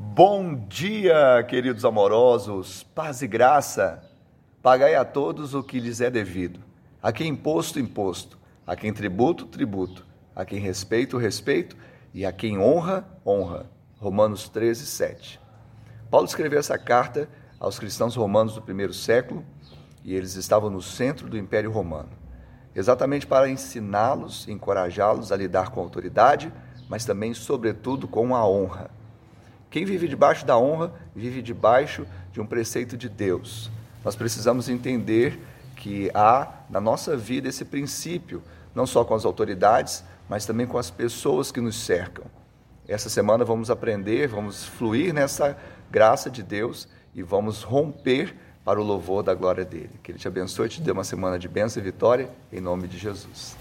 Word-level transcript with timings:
Bom 0.00 0.54
dia, 0.54 1.44
queridos 1.48 1.84
amorosos, 1.84 2.84
paz 2.94 3.20
e 3.20 3.26
graça. 3.26 4.00
Pagai 4.62 4.94
a 4.94 5.04
todos 5.04 5.54
o 5.54 5.62
que 5.64 5.80
lhes 5.80 6.00
é 6.00 6.08
devido. 6.08 6.60
A 7.02 7.10
quem 7.10 7.30
imposto, 7.30 7.80
imposto. 7.80 8.38
A 8.64 8.76
quem 8.76 8.92
tributo, 8.92 9.44
tributo. 9.46 10.06
A 10.36 10.44
quem 10.44 10.60
respeito, 10.60 11.18
respeito. 11.18 11.76
E 12.14 12.24
a 12.24 12.30
quem 12.30 12.60
honra, 12.60 13.08
honra. 13.26 13.66
Romanos 13.96 14.48
13, 14.48 14.86
7. 14.86 15.40
Paulo 16.08 16.28
escreveu 16.28 16.60
essa 16.60 16.78
carta 16.78 17.28
aos 17.58 17.76
cristãos 17.76 18.14
romanos 18.14 18.54
do 18.54 18.62
primeiro 18.62 18.94
século 18.94 19.44
e 20.04 20.14
eles 20.14 20.36
estavam 20.36 20.70
no 20.70 20.80
centro 20.80 21.28
do 21.28 21.36
Império 21.36 21.72
Romano, 21.72 22.10
exatamente 22.72 23.26
para 23.26 23.50
ensiná-los, 23.50 24.46
encorajá-los 24.46 25.32
a 25.32 25.36
lidar 25.36 25.70
com 25.70 25.80
a 25.80 25.82
autoridade, 25.82 26.52
mas 26.88 27.04
também, 27.04 27.34
sobretudo, 27.34 28.06
com 28.06 28.36
a 28.36 28.48
honra. 28.48 28.96
Quem 29.70 29.84
vive 29.84 30.08
debaixo 30.08 30.46
da 30.46 30.58
honra, 30.58 30.92
vive 31.14 31.42
debaixo 31.42 32.06
de 32.32 32.40
um 32.40 32.46
preceito 32.46 32.96
de 32.96 33.08
Deus. 33.08 33.70
Nós 34.04 34.16
precisamos 34.16 34.68
entender 34.68 35.38
que 35.76 36.10
há 36.14 36.48
na 36.70 36.80
nossa 36.80 37.16
vida 37.16 37.48
esse 37.48 37.64
princípio, 37.64 38.42
não 38.74 38.86
só 38.86 39.04
com 39.04 39.14
as 39.14 39.24
autoridades, 39.24 40.02
mas 40.28 40.46
também 40.46 40.66
com 40.66 40.78
as 40.78 40.90
pessoas 40.90 41.52
que 41.52 41.60
nos 41.60 41.76
cercam. 41.76 42.24
Essa 42.86 43.10
semana 43.10 43.44
vamos 43.44 43.70
aprender, 43.70 44.28
vamos 44.28 44.64
fluir 44.64 45.12
nessa 45.12 45.56
graça 45.90 46.30
de 46.30 46.42
Deus 46.42 46.88
e 47.14 47.22
vamos 47.22 47.62
romper 47.62 48.34
para 48.64 48.80
o 48.80 48.84
louvor 48.84 49.22
da 49.22 49.34
glória 49.34 49.64
dele. 49.64 49.90
Que 50.02 50.12
ele 50.12 50.18
te 50.18 50.26
abençoe 50.26 50.70
te 50.70 50.80
dê 50.80 50.90
uma 50.90 51.04
semana 51.04 51.38
de 51.38 51.48
bênção 51.48 51.82
e 51.82 51.84
vitória, 51.84 52.30
em 52.50 52.60
nome 52.60 52.88
de 52.88 52.96
Jesus. 52.96 53.58